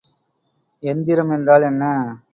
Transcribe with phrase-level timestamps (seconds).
[0.83, 1.83] எந்திரம் என்றால் என்ன?